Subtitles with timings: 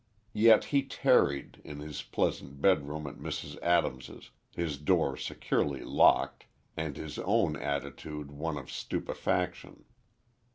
[0.33, 3.61] Yet he tarried, in his pleasant bedroom at Mrs.
[3.61, 9.85] Adams', his door securely locked, and his own attitude one of stupefaction.